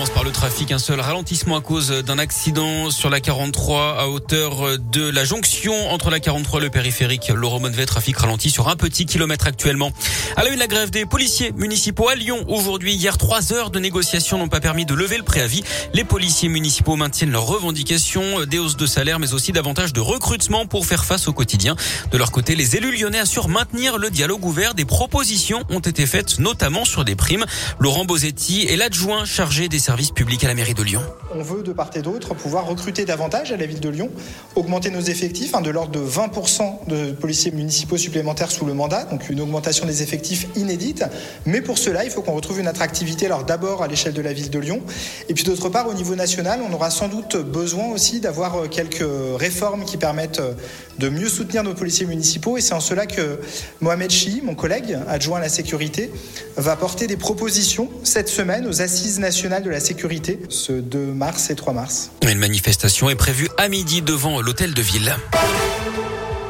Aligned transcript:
Commence 0.00 0.14
par 0.14 0.24
le 0.24 0.32
trafic. 0.32 0.72
Un 0.72 0.78
seul 0.78 0.98
ralentissement 0.98 1.58
à 1.58 1.60
cause 1.60 1.90
d'un 1.90 2.18
accident 2.18 2.90
sur 2.90 3.10
la 3.10 3.20
43 3.20 3.98
à 3.98 4.08
hauteur 4.08 4.78
de 4.78 5.06
la 5.10 5.26
jonction 5.26 5.90
entre 5.90 6.08
la 6.08 6.20
43 6.20 6.58
et 6.58 6.64
le 6.64 6.70
périphérique. 6.70 7.28
Laurent 7.28 7.60
Monnevet, 7.60 7.84
trafic 7.84 8.16
ralenti 8.16 8.48
sur 8.48 8.68
un 8.68 8.76
petit 8.76 9.04
kilomètre 9.04 9.46
actuellement. 9.46 9.92
À 10.36 10.44
la 10.44 10.48
une, 10.52 10.58
la 10.58 10.68
grève 10.68 10.88
des 10.88 11.04
policiers 11.04 11.52
municipaux 11.52 12.08
à 12.08 12.14
Lyon. 12.14 12.46
Aujourd'hui, 12.48 12.94
hier, 12.94 13.18
trois 13.18 13.52
heures 13.52 13.70
de 13.70 13.78
négociations 13.78 14.38
n'ont 14.38 14.48
pas 14.48 14.60
permis 14.60 14.86
de 14.86 14.94
lever 14.94 15.18
le 15.18 15.22
préavis. 15.22 15.64
Les 15.92 16.04
policiers 16.04 16.48
municipaux 16.48 16.96
maintiennent 16.96 17.32
leurs 17.32 17.46
revendications, 17.46 18.46
des 18.46 18.58
hausses 18.58 18.78
de 18.78 18.86
salaire, 18.86 19.18
mais 19.18 19.34
aussi 19.34 19.52
davantage 19.52 19.92
de 19.92 20.00
recrutement 20.00 20.64
pour 20.64 20.86
faire 20.86 21.04
face 21.04 21.28
au 21.28 21.34
quotidien. 21.34 21.76
De 22.10 22.16
leur 22.16 22.30
côté, 22.30 22.54
les 22.56 22.74
élus 22.74 22.96
lyonnais 22.96 23.18
assurent 23.18 23.50
maintenir 23.50 23.98
le 23.98 24.08
dialogue 24.08 24.46
ouvert. 24.46 24.72
Des 24.72 24.86
propositions 24.86 25.62
ont 25.68 25.80
été 25.80 26.06
faites, 26.06 26.38
notamment 26.38 26.86
sur 26.86 27.04
des 27.04 27.16
primes. 27.16 27.44
Laurent 27.78 28.06
Bosetti 28.06 28.62
est 28.62 28.76
l'adjoint 28.76 29.26
chargé 29.26 29.68
des 29.68 29.78
services 29.78 29.89
publics 29.96 30.44
à 30.44 30.48
la 30.48 30.54
mairie 30.54 30.74
de 30.74 30.82
Lyon. 30.84 31.02
On 31.34 31.42
veut 31.42 31.62
de 31.62 31.72
part 31.72 31.90
et 31.96 32.02
d'autre 32.02 32.34
pouvoir 32.34 32.64
recruter 32.66 33.04
davantage 33.04 33.50
à 33.50 33.56
la 33.56 33.66
ville 33.66 33.80
de 33.80 33.88
Lyon, 33.88 34.08
augmenter 34.54 34.88
nos 34.90 35.00
effectifs 35.00 35.54
hein, 35.54 35.62
de 35.62 35.70
l'ordre 35.70 35.90
de 35.90 35.98
20% 35.98 36.86
de 36.86 37.10
policiers 37.12 37.50
municipaux 37.50 37.96
supplémentaires 37.96 38.52
sous 38.52 38.64
le 38.64 38.72
mandat, 38.72 39.04
donc 39.04 39.28
une 39.28 39.40
augmentation 39.40 39.86
des 39.86 40.02
effectifs 40.02 40.46
inédite. 40.54 41.04
Mais 41.44 41.60
pour 41.60 41.76
cela, 41.76 42.04
il 42.04 42.10
faut 42.10 42.22
qu'on 42.22 42.34
retrouve 42.34 42.60
une 42.60 42.68
attractivité, 42.68 43.26
alors 43.26 43.44
d'abord 43.44 43.82
à 43.82 43.88
l'échelle 43.88 44.12
de 44.12 44.22
la 44.22 44.32
ville 44.32 44.50
de 44.50 44.58
Lyon, 44.60 44.80
et 45.28 45.34
puis 45.34 45.42
d'autre 45.42 45.68
part 45.68 45.88
au 45.88 45.94
niveau 45.94 46.14
national, 46.14 46.60
on 46.68 46.72
aura 46.72 46.90
sans 46.90 47.08
doute 47.08 47.36
besoin 47.36 47.88
aussi 47.88 48.20
d'avoir 48.20 48.56
euh, 48.56 48.68
quelques 48.68 49.04
réformes 49.38 49.84
qui 49.84 49.96
permettent 49.96 50.40
euh, 50.40 50.54
de 50.98 51.08
mieux 51.08 51.28
soutenir 51.28 51.64
nos 51.64 51.74
policiers 51.74 52.06
municipaux, 52.06 52.56
et 52.56 52.60
c'est 52.60 52.74
en 52.74 52.80
cela 52.80 53.06
que 53.06 53.40
Mohamed 53.80 54.10
Chi, 54.10 54.40
mon 54.44 54.54
collègue 54.54 54.98
adjoint 55.08 55.38
à 55.38 55.42
la 55.42 55.48
sécurité, 55.48 56.12
va 56.56 56.76
porter 56.76 57.08
des 57.08 57.16
propositions 57.16 57.88
cette 58.04 58.28
semaine 58.28 58.66
aux 58.66 58.82
assises 58.82 59.18
nationales 59.18 59.62
de 59.62 59.69
la 59.70 59.80
sécurité 59.80 60.40
ce 60.48 60.72
2 60.72 60.98
mars 60.98 61.50
et 61.50 61.54
3 61.54 61.72
mars. 61.72 62.10
Une 62.28 62.38
manifestation 62.38 63.08
est 63.08 63.14
prévue 63.14 63.48
à 63.56 63.68
midi 63.68 64.02
devant 64.02 64.42
l'hôtel 64.42 64.74
de 64.74 64.82
ville. 64.82 65.16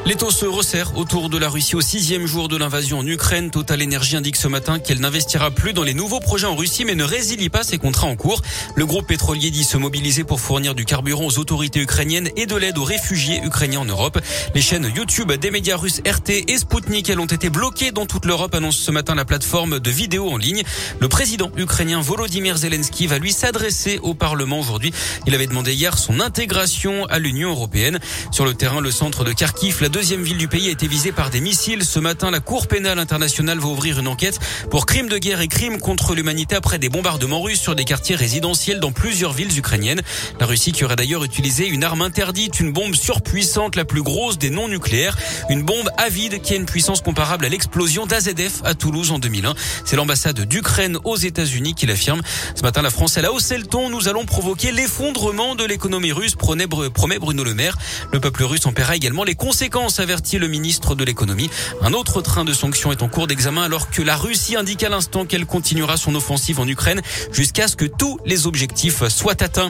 L'étau 0.03 0.31
se 0.31 0.45
resserre 0.45 0.97
autour 0.97 1.29
de 1.29 1.37
la 1.37 1.47
Russie 1.47 1.75
au 1.75 1.81
sixième 1.81 2.25
jour 2.25 2.47
de 2.47 2.57
l'invasion 2.57 2.97
en 2.97 3.05
Ukraine. 3.05 3.51
Total 3.51 3.83
Energy 3.83 4.15
indique 4.15 4.35
ce 4.35 4.47
matin 4.47 4.79
qu'elle 4.79 4.99
n'investira 4.99 5.51
plus 5.51 5.73
dans 5.73 5.83
les 5.83 5.93
nouveaux 5.93 6.19
projets 6.19 6.47
en 6.47 6.55
Russie, 6.55 6.85
mais 6.85 6.95
ne 6.95 7.03
résilie 7.03 7.49
pas 7.49 7.63
ses 7.63 7.77
contrats 7.77 8.07
en 8.07 8.15
cours. 8.15 8.41
Le 8.75 8.87
groupe 8.87 9.05
pétrolier 9.05 9.51
dit 9.51 9.63
se 9.63 9.77
mobiliser 9.77 10.23
pour 10.23 10.41
fournir 10.41 10.73
du 10.73 10.85
carburant 10.85 11.27
aux 11.27 11.37
autorités 11.37 11.79
ukrainiennes 11.79 12.29
et 12.35 12.47
de 12.47 12.55
l'aide 12.55 12.79
aux 12.79 12.83
réfugiés 12.83 13.41
ukrainiens 13.43 13.81
en 13.81 13.85
Europe. 13.85 14.19
Les 14.55 14.61
chaînes 14.61 14.91
YouTube 14.95 15.31
des 15.33 15.51
médias 15.51 15.77
russes 15.77 16.01
RT 16.05 16.45
et 16.47 16.57
Sputnik, 16.57 17.07
elles 17.07 17.19
ont 17.19 17.25
été 17.25 17.51
bloquées 17.51 17.91
dans 17.91 18.07
toute 18.07 18.25
l'Europe, 18.25 18.55
annonce 18.55 18.77
ce 18.77 18.89
matin 18.89 19.13
la 19.13 19.23
plateforme 19.23 19.79
de 19.79 19.91
vidéos 19.91 20.31
en 20.31 20.37
ligne. 20.37 20.63
Le 20.99 21.09
président 21.09 21.51
ukrainien 21.57 22.01
Volodymyr 22.01 22.57
Zelensky 22.57 23.05
va 23.05 23.19
lui 23.19 23.31
s'adresser 23.31 23.99
au 24.01 24.15
Parlement 24.15 24.59
aujourd'hui. 24.59 24.91
Il 25.27 25.35
avait 25.35 25.47
demandé 25.47 25.75
hier 25.75 25.99
son 25.99 26.19
intégration 26.19 27.05
à 27.05 27.19
l'Union 27.19 27.51
européenne. 27.51 27.99
Sur 28.31 28.45
le 28.45 28.55
terrain, 28.55 28.81
le 28.81 28.89
centre 28.89 29.23
de 29.23 29.31
Kharkiv, 29.31 29.79
deuxième 29.91 30.23
ville 30.23 30.37
du 30.37 30.47
pays 30.47 30.69
a 30.69 30.71
été 30.71 30.87
visée 30.87 31.11
par 31.11 31.29
des 31.29 31.41
missiles. 31.41 31.83
Ce 31.83 31.99
matin, 31.99 32.31
la 32.31 32.39
Cour 32.39 32.67
pénale 32.67 32.97
internationale 32.97 33.59
va 33.59 33.67
ouvrir 33.67 33.99
une 33.99 34.07
enquête 34.07 34.39
pour 34.69 34.85
crimes 34.85 35.09
de 35.09 35.17
guerre 35.17 35.41
et 35.41 35.49
crimes 35.49 35.79
contre 35.79 36.15
l'humanité 36.15 36.55
après 36.55 36.79
des 36.79 36.87
bombardements 36.87 37.41
russes 37.41 37.59
sur 37.59 37.75
des 37.75 37.83
quartiers 37.83 38.15
résidentiels 38.15 38.79
dans 38.79 38.93
plusieurs 38.93 39.33
villes 39.33 39.55
ukrainiennes. 39.57 40.01
La 40.39 40.45
Russie 40.45 40.71
qui 40.71 40.85
aurait 40.85 40.95
d'ailleurs 40.95 41.25
utilisé 41.25 41.67
une 41.67 41.83
arme 41.83 42.01
interdite, 42.01 42.61
une 42.61 42.71
bombe 42.71 42.95
surpuissante, 42.95 43.75
la 43.75 43.83
plus 43.83 44.01
grosse 44.01 44.37
des 44.37 44.49
non 44.49 44.69
nucléaires, 44.69 45.17
une 45.49 45.63
bombe 45.63 45.89
avide 45.97 46.41
qui 46.41 46.53
a 46.53 46.55
une 46.55 46.65
puissance 46.65 47.01
comparable 47.01 47.43
à 47.43 47.49
l'explosion 47.49 48.05
d'AZF 48.05 48.61
à 48.63 48.75
Toulouse 48.75 49.11
en 49.11 49.19
2001. 49.19 49.55
C'est 49.83 49.97
l'ambassade 49.97 50.39
d'Ukraine 50.39 50.99
aux 51.03 51.17
États-Unis 51.17 51.75
qui 51.75 51.85
l'affirme. 51.85 52.21
Ce 52.55 52.61
matin, 52.61 52.81
la 52.81 52.91
France 52.91 53.17
elle 53.17 53.25
a 53.25 53.33
haussé 53.33 53.57
le 53.57 53.65
ton. 53.65 53.89
Nous 53.89 54.07
allons 54.07 54.25
provoquer 54.25 54.71
l'effondrement 54.71 55.55
de 55.55 55.65
l'économie 55.65 56.13
russe, 56.13 56.35
promet 56.35 56.67
Bruno 56.67 57.43
Le 57.43 57.53
Maire. 57.53 57.77
Le 58.13 58.21
peuple 58.21 58.45
russe 58.45 58.65
en 58.65 58.71
paiera 58.71 58.95
également 58.95 59.25
les 59.25 59.35
conséquences 59.35 59.80
avertit 59.99 60.37
le 60.37 60.47
ministre 60.47 60.95
de 60.95 61.03
l'économie. 61.03 61.49
Un 61.81 61.93
autre 61.93 62.21
train 62.21 62.45
de 62.45 62.53
sanctions 62.53 62.91
est 62.91 63.01
en 63.01 63.07
cours 63.07 63.27
d'examen 63.27 63.63
alors 63.63 63.89
que 63.89 64.01
la 64.01 64.15
Russie 64.15 64.55
indique 64.55 64.83
à 64.83 64.89
l'instant 64.89 65.25
qu'elle 65.25 65.45
continuera 65.45 65.97
son 65.97 66.15
offensive 66.15 66.59
en 66.59 66.67
Ukraine 66.67 67.01
jusqu'à 67.31 67.67
ce 67.67 67.75
que 67.75 67.85
tous 67.85 68.19
les 68.25 68.47
objectifs 68.47 69.07
soient 69.07 69.41
atteints. 69.41 69.69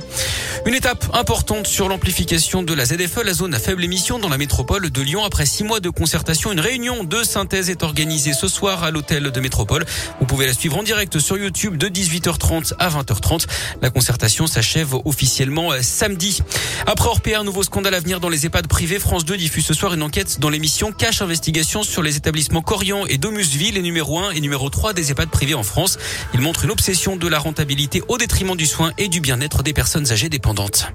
Une 0.66 0.74
étape 0.74 1.06
importante 1.14 1.68
sur 1.68 1.90
l'amplification 1.90 2.64
de 2.64 2.74
la 2.74 2.86
ZFE, 2.86 3.24
la 3.24 3.34
zone 3.34 3.54
à 3.54 3.60
faible 3.60 3.84
émission 3.84 4.20
dans 4.20 4.30
la 4.30 4.38
métropole 4.38 4.90
de 4.90 5.02
Lyon. 5.02 5.24
Après 5.24 5.46
six 5.46 5.64
mois 5.64 5.80
de 5.80 5.90
concertation, 5.90 6.52
une 6.52 6.60
réunion 6.60 7.04
de 7.04 7.24
synthèse 7.24 7.70
est 7.70 7.84
organisée 7.84 8.34
ce 8.34 8.48
soir 8.48 8.84
à 8.84 8.92
l'hôtel 8.92 9.32
de 9.32 9.40
métropole. 9.40 9.86
Vous 10.20 10.26
pouvez 10.26 10.46
la 10.46 10.54
suivre 10.54 10.78
en 10.78 10.84
direct 10.84 11.20
sur 11.20 11.38
YouTube 11.38 11.78
de 11.78 11.88
18h30 11.88 12.74
à 12.80 12.90
20h30. 12.90 13.46
La 13.82 13.90
concertation 13.90 14.48
s'achève 14.48 14.96
officiellement 15.06 15.72
samedi. 15.82 16.42
Après 16.86 17.10
Orpea, 17.10 17.40
un 17.40 17.44
nouveau 17.44 17.64
scandale 17.64 17.96
à 17.96 18.00
venir 18.00 18.20
dans 18.20 18.30
les 18.30 18.46
EHPAD 18.46 18.68
privés. 18.68 19.00
France 19.00 19.26
2 19.26 19.38
diffuse 19.38 19.66
ce 19.66 19.74
soir 19.74 19.94
enquête 20.02 20.40
dans 20.40 20.50
l'émission 20.50 20.92
Cache 20.92 21.22
Investigation 21.22 21.84
sur 21.84 22.02
les 22.02 22.18
établissements 22.18 22.62
Corian 22.62 23.06
et 23.06 23.18
Domusville, 23.18 23.76
les 23.76 23.82
numéro 23.82 24.20
1 24.20 24.32
et 24.32 24.42
numéro 24.42 24.70
3 24.70 24.94
des 24.94 25.12
EHPAD 25.12 25.30
privés 25.30 25.54
en 25.54 25.64
France. 25.64 25.98
Il 26.34 26.42
montre 26.42 26.66
une 26.66 26.72
obsession 26.72 27.16
de 27.16 27.28
la 27.28 27.40
rentabilité 27.40 28.04
au 28.08 28.18
détriment 28.18 28.56
du 28.56 28.66
soin 28.66 28.92
et 28.98 29.08
du 29.08 29.22
bien-être 29.22 29.64
des 29.64 29.74
personnes 29.74 30.12
âgées 30.12 30.30
dépendantes. 30.30 30.92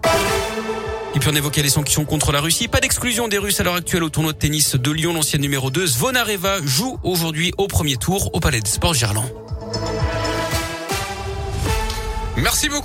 Et 1.15 1.19
puis 1.19 1.31
on 1.33 1.35
évoquait 1.37 1.63
les 1.63 1.71
sanctions 1.71 2.05
contre 2.05 2.31
la 2.31 2.41
Russie. 2.41 2.69
Pas 2.69 2.81
d'exclusion 2.81 3.27
des 3.27 3.39
Russes 3.39 3.59
à 3.61 3.65
l'heure 3.65 3.77
actuelle 3.77 4.03
au 4.03 4.11
tournoi 4.11 4.33
de 4.33 4.39
tennis 4.39 4.77
de 4.77 4.91
Lyon. 4.91 5.15
L'ancienne 5.15 5.41
numéro 5.41 5.71
2, 5.71 5.87
Zvonareva, 5.87 6.59
joue 6.65 6.99
aujourd'hui 7.03 7.53
au 7.57 7.69
premier 7.69 7.97
tour 7.97 8.35
au 8.35 8.41
Palais 8.41 8.61
des 8.61 8.69
Sports 8.69 8.95
Gerland. 8.95 9.25
Merci 12.37 12.69
beaucoup. 12.69 12.85